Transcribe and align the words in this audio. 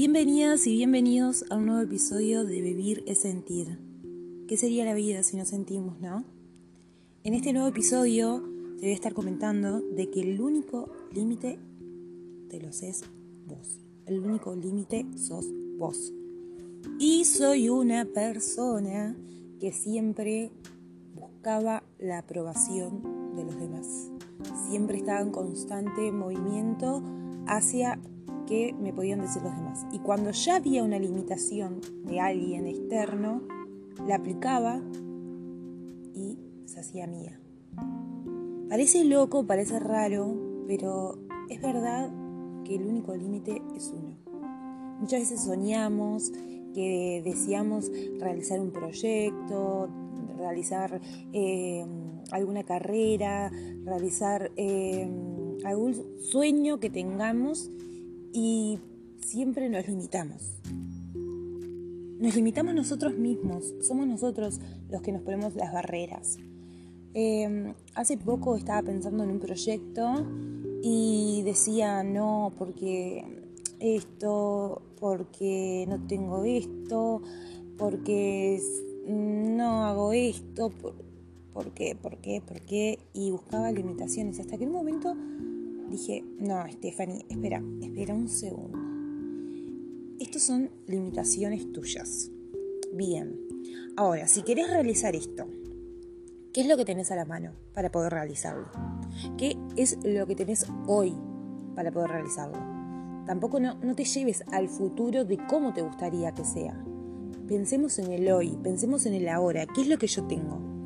Bienvenidas 0.00 0.64
y 0.68 0.76
bienvenidos 0.76 1.44
a 1.50 1.56
un 1.56 1.66
nuevo 1.66 1.80
episodio 1.80 2.44
de 2.44 2.60
Vivir 2.60 3.02
es 3.08 3.18
Sentir. 3.18 3.80
¿Qué 4.46 4.56
sería 4.56 4.84
la 4.84 4.94
vida 4.94 5.24
si 5.24 5.36
no 5.36 5.44
sentimos, 5.44 6.00
no? 6.00 6.22
En 7.24 7.34
este 7.34 7.52
nuevo 7.52 7.66
episodio 7.66 8.40
te 8.76 8.82
voy 8.82 8.90
a 8.90 8.94
estar 8.94 9.12
comentando 9.12 9.80
de 9.80 10.08
que 10.08 10.20
el 10.20 10.40
único 10.40 10.88
límite 11.12 11.58
te 12.48 12.60
lo 12.60 12.68
es 12.68 13.02
vos. 13.48 13.80
El 14.06 14.20
único 14.20 14.54
límite 14.54 15.04
sos 15.16 15.46
vos. 15.76 16.12
Y 17.00 17.24
soy 17.24 17.68
una 17.68 18.04
persona 18.04 19.16
que 19.58 19.72
siempre 19.72 20.52
buscaba 21.16 21.82
la 21.98 22.18
aprobación 22.18 23.34
de 23.34 23.42
los 23.42 23.58
demás. 23.58 24.12
Siempre 24.70 24.98
estaba 24.98 25.22
en 25.22 25.32
constante 25.32 26.12
movimiento 26.12 27.02
hacia 27.48 27.98
que 28.48 28.74
me 28.80 28.92
podían 28.92 29.20
decir 29.20 29.42
los 29.42 29.54
demás. 29.54 29.86
Y 29.92 29.98
cuando 29.98 30.30
ya 30.30 30.56
había 30.56 30.82
una 30.82 30.98
limitación 30.98 31.80
de 32.04 32.18
alguien 32.18 32.66
externo, 32.66 33.42
la 34.06 34.16
aplicaba 34.16 34.80
y 36.14 36.38
se 36.64 36.80
hacía 36.80 37.06
mía. 37.06 37.38
Parece 38.68 39.04
loco, 39.04 39.46
parece 39.46 39.78
raro, 39.78 40.34
pero 40.66 41.18
es 41.48 41.60
verdad 41.60 42.10
que 42.64 42.76
el 42.76 42.86
único 42.86 43.14
límite 43.14 43.62
es 43.76 43.92
uno. 43.94 44.16
Muchas 45.00 45.20
veces 45.20 45.42
soñamos 45.42 46.32
que 46.74 47.22
deseamos 47.24 47.90
realizar 48.18 48.60
un 48.60 48.70
proyecto, 48.70 49.88
realizar 50.38 51.00
eh, 51.32 51.84
alguna 52.30 52.64
carrera, 52.64 53.50
realizar 53.84 54.50
eh, 54.56 55.08
algún 55.64 55.94
sueño 56.20 56.78
que 56.78 56.90
tengamos 56.90 57.70
y 58.32 58.78
siempre 59.20 59.68
nos 59.68 59.86
limitamos. 59.86 60.56
Nos 62.20 62.34
limitamos 62.34 62.74
nosotros 62.74 63.16
mismos, 63.16 63.74
somos 63.80 64.06
nosotros 64.06 64.60
los 64.90 65.02
que 65.02 65.12
nos 65.12 65.22
ponemos 65.22 65.54
las 65.54 65.72
barreras. 65.72 66.38
Em, 67.14 67.74
hace 67.94 68.16
poco 68.16 68.56
estaba 68.56 68.82
pensando 68.82 69.24
en 69.24 69.30
un 69.30 69.38
proyecto 69.38 70.26
y 70.82 71.42
decía 71.44 72.02
no 72.02 72.52
porque 72.58 73.24
esto, 73.80 74.82
porque 75.00 75.86
no 75.88 76.06
tengo 76.06 76.44
esto, 76.44 77.22
porque 77.76 78.60
no 79.06 79.84
hago 79.84 80.12
esto, 80.12 80.70
por, 80.70 80.94
¿por 81.52 81.72
qué? 81.72 81.96
¿Por. 82.00 82.18
Y 83.14 83.30
buscaba 83.30 83.72
limitaciones 83.72 84.38
hasta 84.38 84.56
que 84.56 84.64
en 84.64 84.70
un 84.70 84.76
momento 84.76 85.14
dije, 85.88 86.24
no, 86.38 86.64
Stephanie, 86.70 87.24
espera, 87.28 87.62
espera 87.80 88.14
un 88.14 88.28
segundo. 88.28 88.78
Estos 90.20 90.42
son 90.42 90.70
limitaciones 90.86 91.72
tuyas. 91.72 92.30
Bien. 92.92 93.38
Ahora, 93.96 94.28
si 94.28 94.42
querés 94.42 94.70
realizar 94.70 95.14
esto, 95.14 95.46
¿qué 96.52 96.62
es 96.62 96.66
lo 96.66 96.76
que 96.76 96.84
tenés 96.84 97.10
a 97.10 97.16
la 97.16 97.24
mano 97.24 97.52
para 97.72 97.90
poder 97.90 98.12
realizarlo? 98.12 98.68
¿Qué 99.36 99.56
es 99.76 99.98
lo 100.04 100.26
que 100.26 100.34
tenés 100.34 100.66
hoy 100.86 101.14
para 101.74 101.90
poder 101.90 102.10
realizarlo? 102.10 102.58
Tampoco 103.26 103.60
no, 103.60 103.74
no 103.82 103.94
te 103.94 104.04
lleves 104.04 104.42
al 104.52 104.68
futuro 104.68 105.24
de 105.24 105.38
cómo 105.48 105.72
te 105.74 105.82
gustaría 105.82 106.32
que 106.32 106.44
sea. 106.44 106.82
Pensemos 107.46 107.98
en 107.98 108.12
el 108.12 108.30
hoy, 108.30 108.58
pensemos 108.62 109.06
en 109.06 109.14
el 109.14 109.28
ahora. 109.28 109.66
¿Qué 109.66 109.82
es 109.82 109.88
lo 109.88 109.98
que 109.98 110.06
yo 110.06 110.26
tengo? 110.26 110.77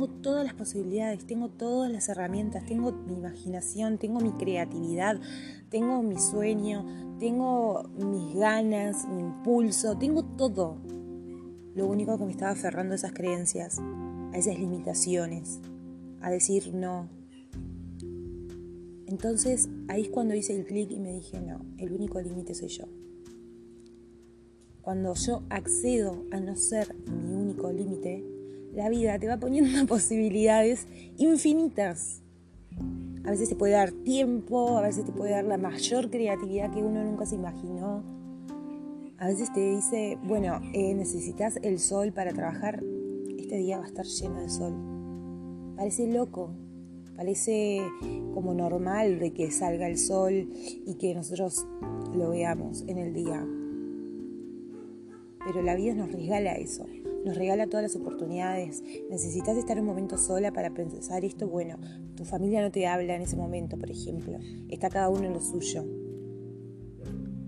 Tengo 0.00 0.22
todas 0.22 0.44
las 0.44 0.54
posibilidades, 0.54 1.26
tengo 1.26 1.50
todas 1.50 1.92
las 1.92 2.08
herramientas, 2.08 2.64
tengo 2.64 2.90
mi 2.90 3.12
imaginación, 3.12 3.98
tengo 3.98 4.18
mi 4.20 4.32
creatividad, 4.32 5.20
tengo 5.68 6.02
mi 6.02 6.18
sueño, 6.18 6.86
tengo 7.18 7.82
mis 7.98 8.34
ganas, 8.34 9.06
mi 9.06 9.20
impulso, 9.20 9.98
tengo 9.98 10.24
todo. 10.24 10.78
Lo 11.74 11.86
único 11.86 12.16
que 12.16 12.24
me 12.24 12.30
estaba 12.30 12.52
aferrando 12.52 12.92
a 12.92 12.96
esas 12.96 13.12
creencias, 13.12 13.78
a 14.32 14.38
esas 14.38 14.58
limitaciones, 14.58 15.60
a 16.22 16.30
decir 16.30 16.72
no. 16.72 17.10
Entonces 19.06 19.68
ahí 19.88 20.02
es 20.02 20.08
cuando 20.08 20.34
hice 20.34 20.56
el 20.56 20.64
clic 20.64 20.90
y 20.92 20.98
me 20.98 21.12
dije, 21.12 21.42
no, 21.42 21.60
el 21.76 21.92
único 21.92 22.22
límite 22.22 22.54
soy 22.54 22.68
yo. 22.68 22.84
Cuando 24.80 25.12
yo 25.12 25.42
accedo 25.50 26.24
a 26.30 26.40
no 26.40 26.56
ser 26.56 26.94
mi 27.06 27.34
único 27.34 27.70
límite, 27.70 28.39
la 28.72 28.88
vida 28.88 29.18
te 29.18 29.26
va 29.26 29.38
poniendo 29.38 29.86
posibilidades 29.88 30.86
infinitas. 31.16 32.22
A 33.24 33.30
veces 33.30 33.48
te 33.48 33.54
puede 33.54 33.74
dar 33.74 33.92
tiempo, 33.92 34.78
a 34.78 34.82
veces 34.82 35.04
te 35.04 35.12
puede 35.12 35.32
dar 35.32 35.44
la 35.44 35.58
mayor 35.58 36.10
creatividad 36.10 36.72
que 36.72 36.82
uno 36.82 37.04
nunca 37.04 37.26
se 37.26 37.34
imaginó. 37.34 38.02
A 39.18 39.26
veces 39.26 39.52
te 39.52 39.60
dice, 39.60 40.18
bueno, 40.24 40.60
eh, 40.72 40.94
necesitas 40.94 41.58
el 41.62 41.78
sol 41.78 42.12
para 42.12 42.32
trabajar, 42.32 42.82
este 43.38 43.58
día 43.58 43.78
va 43.78 43.84
a 43.84 43.88
estar 43.88 44.06
lleno 44.06 44.40
de 44.40 44.48
sol. 44.48 44.72
Parece 45.76 46.06
loco, 46.06 46.50
parece 47.16 47.82
como 48.32 48.54
normal 48.54 49.18
de 49.18 49.32
que 49.32 49.50
salga 49.50 49.86
el 49.86 49.98
sol 49.98 50.48
y 50.86 50.94
que 50.94 51.14
nosotros 51.14 51.66
lo 52.14 52.30
veamos 52.30 52.84
en 52.86 52.96
el 52.96 53.12
día. 53.12 53.46
Pero 55.44 55.62
la 55.62 55.74
vida 55.74 55.94
nos 55.94 56.10
regala 56.10 56.54
eso 56.54 56.86
nos 57.24 57.36
regala 57.36 57.66
todas 57.66 57.82
las 57.82 57.96
oportunidades. 57.96 58.82
Necesitas 59.10 59.56
estar 59.56 59.78
un 59.78 59.86
momento 59.86 60.18
sola 60.18 60.52
para 60.52 60.70
pensar 60.70 61.24
esto. 61.24 61.48
Bueno, 61.48 61.78
tu 62.14 62.24
familia 62.24 62.62
no 62.62 62.70
te 62.70 62.86
habla 62.86 63.14
en 63.14 63.22
ese 63.22 63.36
momento, 63.36 63.78
por 63.78 63.90
ejemplo. 63.90 64.38
Está 64.68 64.90
cada 64.90 65.08
uno 65.08 65.24
en 65.24 65.32
lo 65.32 65.40
suyo. 65.40 65.84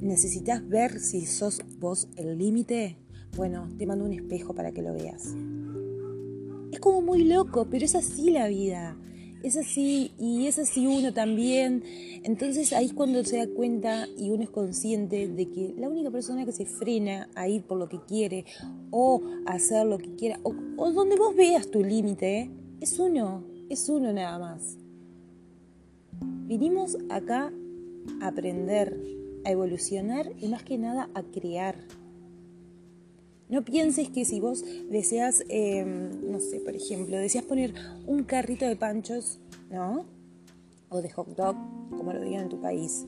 Necesitas 0.00 0.66
ver 0.68 1.00
si 1.00 1.26
sos 1.26 1.62
vos 1.78 2.08
el 2.16 2.38
límite. 2.38 2.98
Bueno, 3.36 3.68
te 3.76 3.86
mando 3.86 4.04
un 4.04 4.12
espejo 4.12 4.54
para 4.54 4.72
que 4.72 4.82
lo 4.82 4.92
veas. 4.92 5.34
Es 6.72 6.80
como 6.80 7.00
muy 7.00 7.24
loco, 7.24 7.66
pero 7.70 7.84
es 7.84 7.94
así 7.94 8.30
la 8.30 8.48
vida 8.48 8.96
es 9.42 9.56
así 9.56 10.12
y 10.18 10.46
es 10.46 10.58
así 10.58 10.86
uno 10.86 11.12
también. 11.12 11.82
Entonces 12.24 12.72
ahí 12.72 12.86
es 12.86 12.92
cuando 12.92 13.22
se 13.24 13.38
da 13.38 13.46
cuenta 13.46 14.06
y 14.18 14.30
uno 14.30 14.42
es 14.42 14.50
consciente 14.50 15.28
de 15.28 15.48
que 15.50 15.74
la 15.78 15.88
única 15.88 16.10
persona 16.10 16.44
que 16.44 16.52
se 16.52 16.66
frena 16.66 17.28
a 17.34 17.48
ir 17.48 17.62
por 17.62 17.78
lo 17.78 17.88
que 17.88 18.00
quiere 18.06 18.44
o 18.90 19.22
hacer 19.46 19.86
lo 19.86 19.98
que 19.98 20.14
quiera 20.16 20.40
o, 20.42 20.90
donde 20.90 21.16
vos 21.16 21.34
veas 21.36 21.70
tu 21.70 21.82
límite 21.82 22.50
es 22.80 22.98
uno, 22.98 23.44
es 23.68 23.88
uno 23.88 24.12
nada 24.12 24.38
más. 24.38 24.78
Vinimos 26.20 26.96
acá 27.10 27.52
a 28.20 28.28
aprender, 28.28 28.98
a 29.44 29.50
evolucionar 29.50 30.30
y 30.40 30.48
más 30.48 30.62
que 30.62 30.78
nada 30.78 31.10
a 31.14 31.22
crear. 31.22 31.76
No 33.48 33.64
pienses 33.64 34.08
que 34.10 34.24
si 34.24 34.40
vos 34.40 34.64
deseas, 34.90 35.44
em, 35.48 36.30
no 36.30 36.40
sé, 36.40 36.60
por 36.60 36.74
ejemplo, 36.74 37.16
deseas 37.16 37.44
poner 37.44 37.74
un 38.06 38.24
carrito 38.24 38.66
de 38.66 38.74
panchos, 38.74 39.38
¿no? 39.70 40.04
O 40.88 41.00
de 41.00 41.10
hot 41.10 41.28
dog, 41.36 41.56
como 41.96 42.12
lo 42.12 42.20
digan 42.22 42.44
en 42.44 42.48
tu 42.48 42.60
país. 42.60 43.04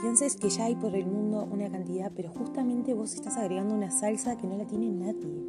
Pienses 0.00 0.36
que 0.36 0.50
ya 0.50 0.64
hay 0.64 0.74
por 0.74 0.94
el 0.94 1.06
mundo 1.06 1.48
una 1.50 1.70
cantidad, 1.70 2.10
pero 2.14 2.30
justamente 2.30 2.92
vos 2.92 3.14
estás 3.14 3.36
agregando 3.36 3.74
una 3.74 3.90
salsa 3.90 4.36
que 4.36 4.46
no 4.46 4.56
la 4.56 4.66
tiene 4.66 4.90
nadie. 4.90 5.44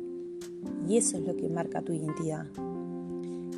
Y 0.87 0.97
eso 0.97 1.17
es 1.17 1.23
lo 1.23 1.35
que 1.35 1.49
marca 1.49 1.81
tu 1.81 1.93
identidad. 1.93 2.45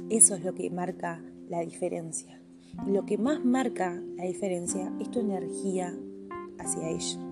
Eso 0.09 0.36
es 0.36 0.44
lo 0.44 0.56
que 0.56 0.69
marca 0.69 1.22
la 1.50 1.59
diferencia. 1.59 2.42
Y 2.88 2.92
lo 2.92 3.06
que 3.06 3.18
más 3.18 3.44
marca 3.44 4.02
la 4.16 4.24
diferencia 4.24 4.92
es 5.00 5.12
tu 5.12 5.19
energía 5.19 5.94
hacia 6.58 6.90
ello. 6.90 7.29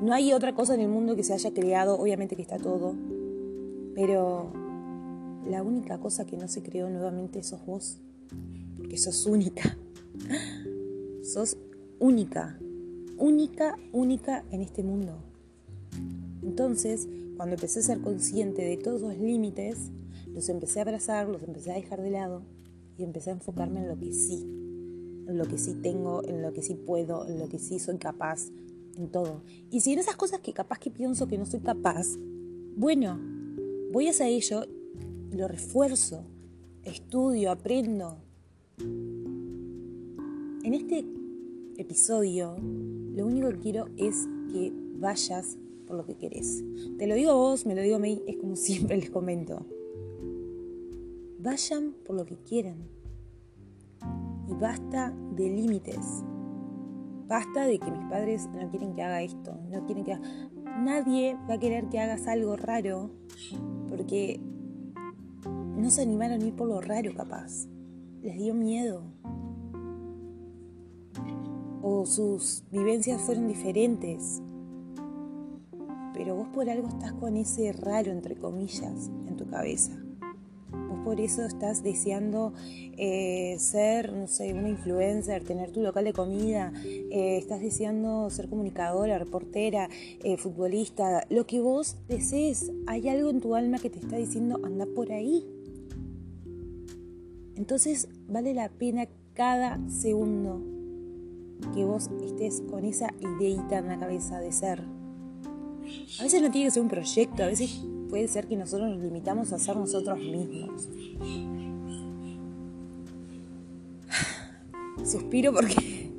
No 0.00 0.12
hay 0.12 0.34
otra 0.34 0.54
cosa 0.54 0.74
en 0.74 0.80
el 0.80 0.88
mundo 0.88 1.16
que 1.16 1.24
se 1.24 1.32
haya 1.32 1.54
creado, 1.54 1.98
obviamente 1.98 2.36
que 2.36 2.42
está 2.42 2.58
todo, 2.58 2.94
pero 3.94 4.52
la 5.48 5.62
única 5.62 5.98
cosa 5.98 6.26
que 6.26 6.36
no 6.36 6.48
se 6.48 6.62
creó 6.62 6.90
nuevamente 6.90 7.42
sos 7.42 7.64
vos, 7.64 7.98
porque 8.76 8.98
sos 8.98 9.26
única. 9.26 9.76
Sos 11.22 11.56
única, 11.98 12.56
única, 13.18 13.76
única 13.92 14.44
en 14.52 14.60
este 14.60 14.84
mundo. 14.84 15.18
Entonces, 16.40 17.08
cuando 17.36 17.56
empecé 17.56 17.80
a 17.80 17.82
ser 17.82 18.00
consciente 18.00 18.62
de 18.62 18.76
todos 18.76 19.00
los 19.00 19.18
límites, 19.18 19.90
los 20.28 20.48
empecé 20.48 20.78
a 20.78 20.82
abrazar, 20.82 21.28
los 21.28 21.42
empecé 21.42 21.72
a 21.72 21.74
dejar 21.74 22.00
de 22.00 22.10
lado 22.10 22.42
y 22.96 23.02
empecé 23.02 23.30
a 23.30 23.32
enfocarme 23.32 23.80
en 23.80 23.88
lo 23.88 23.98
que 23.98 24.12
sí, 24.12 24.44
en 25.26 25.36
lo 25.36 25.46
que 25.46 25.58
sí 25.58 25.74
tengo, 25.82 26.22
en 26.22 26.42
lo 26.42 26.52
que 26.52 26.62
sí 26.62 26.74
puedo, 26.74 27.26
en 27.26 27.40
lo 27.40 27.48
que 27.48 27.58
sí 27.58 27.80
soy 27.80 27.98
capaz, 27.98 28.50
en 28.96 29.10
todo. 29.10 29.42
Y 29.70 29.80
si 29.80 29.92
en 29.92 29.98
esas 29.98 30.16
cosas 30.16 30.40
que 30.40 30.52
capaz 30.52 30.78
que 30.78 30.90
pienso 30.90 31.28
que 31.28 31.38
no 31.38 31.46
soy 31.46 31.60
capaz, 31.60 32.16
bueno, 32.76 33.18
voy 33.92 34.08
hacia 34.08 34.28
ello, 34.28 34.64
lo 35.30 35.48
refuerzo, 35.48 36.24
estudio, 36.82 37.50
aprendo. 37.50 38.18
En 38.78 40.74
este 40.74 41.04
episodio, 41.78 42.56
lo 42.58 43.26
único 43.26 43.50
que 43.50 43.58
quiero 43.58 43.88
es 43.96 44.28
que 44.50 44.72
vayas 44.98 45.58
por 45.86 45.96
lo 45.96 46.04
que 46.04 46.16
querés. 46.16 46.64
Te 46.98 47.06
lo 47.06 47.14
digo 47.14 47.30
a 47.30 47.34
vos, 47.34 47.66
me 47.66 47.74
lo 47.74 47.82
digo 47.82 47.96
a 47.96 48.00
mí, 48.00 48.22
es 48.26 48.36
como 48.36 48.56
siempre 48.56 48.96
les 48.96 49.10
comento. 49.10 49.64
Vayan 51.38 51.94
por 52.04 52.16
lo 52.16 52.26
que 52.26 52.36
quieran. 52.36 52.88
Y 54.48 54.54
basta 54.54 55.14
de 55.36 55.48
límites. 55.48 56.24
Basta 57.26 57.66
de 57.66 57.78
que 57.78 57.90
mis 57.90 58.04
padres 58.08 58.48
no 58.54 58.68
quieren 58.70 58.94
que 58.94 59.02
haga 59.02 59.22
esto, 59.22 59.58
no 59.70 59.84
quieren 59.86 60.04
que 60.04 60.18
Nadie 60.78 61.38
va 61.48 61.54
a 61.54 61.58
querer 61.58 61.88
que 61.88 61.98
hagas 61.98 62.26
algo 62.26 62.54
raro 62.54 63.10
porque 63.88 64.38
no 65.76 65.88
se 65.88 66.02
animaron 66.02 66.42
a 66.42 66.44
ir 66.44 66.54
por 66.54 66.68
lo 66.68 66.82
raro 66.82 67.14
capaz. 67.14 67.66
Les 68.20 68.36
dio 68.36 68.52
miedo. 68.52 69.02
O 71.80 72.04
sus 72.04 72.64
vivencias 72.70 73.22
fueron 73.22 73.48
diferentes. 73.48 74.42
Pero 76.12 76.36
vos 76.36 76.48
por 76.48 76.68
algo 76.68 76.88
estás 76.88 77.14
con 77.14 77.36
ese 77.36 77.72
raro, 77.72 78.10
entre 78.10 78.36
comillas, 78.36 79.10
en 79.26 79.36
tu 79.36 79.46
cabeza 79.46 80.05
por 81.06 81.20
eso 81.20 81.44
estás 81.44 81.84
deseando 81.84 82.52
eh, 82.96 83.54
ser, 83.60 84.12
no 84.12 84.26
sé, 84.26 84.52
una 84.52 84.68
influencer, 84.68 85.44
tener 85.44 85.70
tu 85.70 85.80
local 85.80 86.04
de 86.04 86.12
comida, 86.12 86.72
eh, 86.84 87.36
estás 87.36 87.60
deseando 87.60 88.28
ser 88.28 88.48
comunicadora, 88.48 89.16
reportera, 89.16 89.88
eh, 90.24 90.36
futbolista, 90.36 91.24
lo 91.30 91.46
que 91.46 91.60
vos 91.60 91.94
desees, 92.08 92.72
hay 92.88 93.08
algo 93.08 93.30
en 93.30 93.40
tu 93.40 93.54
alma 93.54 93.78
que 93.78 93.88
te 93.88 94.00
está 94.00 94.16
diciendo 94.16 94.58
anda 94.64 94.84
por 94.84 95.12
ahí. 95.12 95.46
Entonces 97.54 98.08
vale 98.26 98.52
la 98.52 98.68
pena 98.68 99.06
cada 99.32 99.78
segundo 99.88 100.60
que 101.72 101.84
vos 101.84 102.10
estés 102.24 102.62
con 102.68 102.84
esa 102.84 103.14
ideita 103.20 103.78
en 103.78 103.86
la 103.86 104.00
cabeza 104.00 104.40
de 104.40 104.50
ser. 104.50 104.82
A 106.18 106.24
veces 106.24 106.42
no 106.42 106.50
tiene 106.50 106.66
que 106.66 106.72
ser 106.72 106.82
un 106.82 106.88
proyecto, 106.88 107.44
a 107.44 107.46
veces 107.46 107.80
puede 108.08 108.28
ser 108.28 108.46
que 108.46 108.56
nosotros 108.56 108.90
nos 108.90 109.00
limitamos 109.00 109.52
a 109.52 109.58
ser 109.58 109.76
nosotros 109.76 110.18
mismos. 110.18 110.88
Suspiro 115.04 115.52
porque 115.52 116.10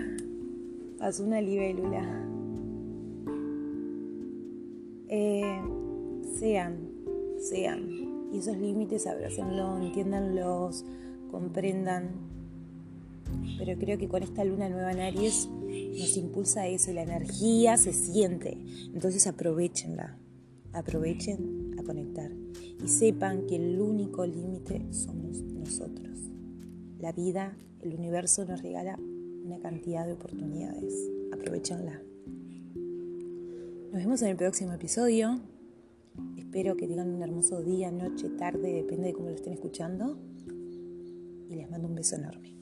pasó 0.98 1.24
una 1.24 1.40
libélula. 1.40 2.28
Eh, 5.08 5.60
sean, 6.38 6.76
sean. 7.38 8.30
Y 8.32 8.38
esos 8.38 8.56
límites 8.56 9.06
abrácenlo, 9.06 9.78
entiéndanlos, 9.78 10.84
comprendan. 11.30 12.10
Pero 13.58 13.78
creo 13.78 13.98
que 13.98 14.08
con 14.08 14.22
esta 14.22 14.44
luna 14.44 14.68
nueva 14.68 14.92
en 14.92 15.00
Aries 15.00 15.48
nos 15.48 16.16
impulsa 16.16 16.66
eso, 16.66 16.92
la 16.92 17.02
energía 17.02 17.76
se 17.76 17.92
siente. 17.92 18.56
Entonces 18.94 19.26
aprovechenla 19.26 20.16
aprovechen 20.72 21.74
a 21.78 21.82
conectar 21.82 22.30
y 22.82 22.88
sepan 22.88 23.46
que 23.46 23.56
el 23.56 23.80
único 23.80 24.26
límite 24.26 24.92
somos 24.92 25.42
nosotros. 25.42 26.18
La 26.98 27.12
vida, 27.12 27.56
el 27.80 27.94
universo 27.94 28.44
nos 28.44 28.62
regala 28.62 28.98
una 29.44 29.58
cantidad 29.58 30.06
de 30.06 30.12
oportunidades. 30.12 30.94
Aprovechenla. 31.32 32.00
Nos 33.92 34.00
vemos 34.00 34.22
en 34.22 34.28
el 34.28 34.36
próximo 34.36 34.72
episodio. 34.72 35.40
Espero 36.36 36.76
que 36.76 36.86
tengan 36.86 37.10
un 37.10 37.22
hermoso 37.22 37.62
día, 37.62 37.90
noche, 37.90 38.28
tarde, 38.30 38.72
depende 38.72 39.08
de 39.08 39.12
cómo 39.14 39.28
lo 39.28 39.34
estén 39.34 39.52
escuchando. 39.52 40.18
Y 41.48 41.54
les 41.54 41.70
mando 41.70 41.88
un 41.88 41.94
beso 41.94 42.16
enorme. 42.16 42.61